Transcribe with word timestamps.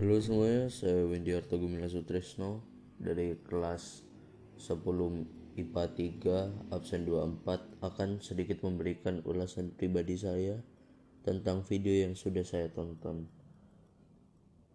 Halo 0.00 0.16
semuanya, 0.16 0.72
saya 0.72 1.04
Windy 1.04 1.36
Arto 1.36 1.60
Gumila 1.60 1.84
Sutrisno 1.84 2.64
dari 2.96 3.36
kelas 3.36 4.00
10 4.56 4.80
IPA 5.60 5.84
3 5.92 6.72
absen 6.72 7.04
24 7.04 7.84
akan 7.84 8.16
sedikit 8.24 8.64
memberikan 8.64 9.20
ulasan 9.28 9.76
pribadi 9.76 10.16
saya 10.16 10.56
tentang 11.20 11.60
video 11.68 11.92
yang 11.92 12.16
sudah 12.16 12.40
saya 12.40 12.72
tonton. 12.72 13.28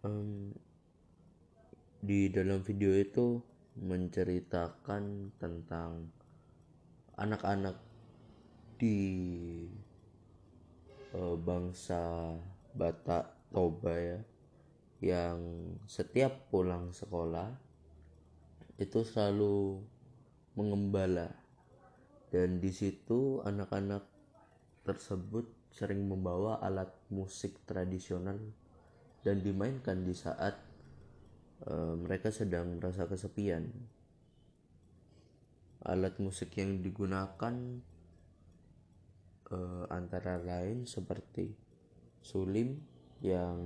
Um, 0.05 0.53
di 2.05 2.29
dalam 2.29 2.61
video 2.61 2.93
itu 2.93 3.41
menceritakan 3.81 5.33
tentang 5.41 6.13
anak-anak 7.17 7.81
di 8.77 9.01
uh, 11.17 11.33
bangsa 11.33 12.29
Batak 12.77 13.49
Toba 13.49 13.97
ya 13.97 14.21
yang 15.03 15.39
setiap 15.85 16.47
pulang 16.47 16.95
sekolah 16.95 17.51
itu 18.79 19.03
selalu 19.03 19.79
mengembala 20.55 21.31
dan 22.31 22.59
di 22.59 22.71
situ 22.71 23.39
anak-anak 23.43 24.03
tersebut 24.83 25.47
sering 25.71 26.07
membawa 26.07 26.59
alat 26.63 26.91
musik 27.11 27.63
tradisional 27.67 28.39
dan 29.25 29.41
dimainkan 29.41 30.05
di 30.05 30.15
saat 30.15 30.55
uh, 31.67 31.95
mereka 31.97 32.29
sedang 32.31 32.77
merasa 32.79 33.09
kesepian. 33.09 33.67
Alat 35.85 36.17
musik 36.21 36.53
yang 36.55 36.79
digunakan 36.81 37.55
uh, 39.51 39.83
antara 39.89 40.39
lain 40.39 40.85
seperti 40.85 41.51
sulim 42.21 42.79
yang 43.21 43.59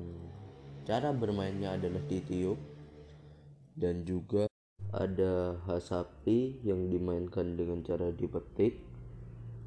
cara 0.87 1.09
bermainnya 1.11 1.75
adalah 1.75 2.03
ditiup 2.07 2.59
dan 3.79 4.03
juga 4.03 4.49
ada 4.89 5.59
hasapi 5.69 6.65
yang 6.65 6.89
dimainkan 6.89 7.53
dengan 7.55 7.85
cara 7.85 8.09
dipetik 8.09 8.81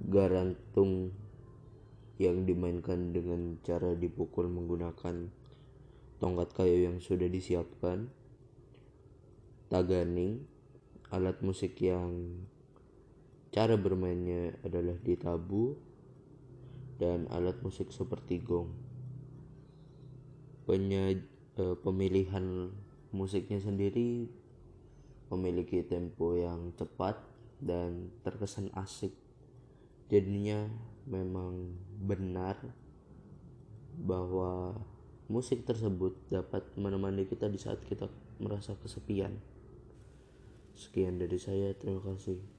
garantung 0.03 1.15
yang 2.19 2.43
dimainkan 2.43 3.15
dengan 3.15 3.57
cara 3.63 3.95
dipukul 3.95 4.51
menggunakan 4.51 5.31
tongkat 6.19 6.49
kayu 6.55 6.91
yang 6.91 6.99
sudah 6.99 7.27
disiapkan 7.31 8.11
taganing 9.71 10.43
alat 11.11 11.39
musik 11.41 11.79
yang 11.83 12.43
cara 13.55 13.79
bermainnya 13.79 14.55
adalah 14.67 14.97
ditabu 15.03 15.79
dan 16.99 17.27
alat 17.31 17.59
musik 17.63 17.91
seperti 17.91 18.39
gong 18.43 18.92
Penya, 20.73 21.13
uh, 21.61 21.77
pemilihan 21.85 22.73
musiknya 23.13 23.61
sendiri 23.61 24.25
memiliki 25.29 25.85
tempo 25.85 26.33
yang 26.33 26.73
cepat 26.81 27.21
dan 27.61 28.09
terkesan 28.25 28.73
asik. 28.73 29.13
Jadinya 30.09 30.73
memang 31.05 31.77
benar 32.01 32.57
bahwa 34.01 34.81
musik 35.29 35.69
tersebut 35.69 36.17
dapat 36.33 36.65
menemani 36.81 37.29
kita 37.29 37.53
di 37.53 37.61
saat 37.61 37.85
kita 37.85 38.09
merasa 38.41 38.73
kesepian. 38.81 39.37
Sekian 40.73 41.21
dari 41.21 41.37
saya 41.37 41.77
terima 41.77 42.01
kasih 42.01 42.41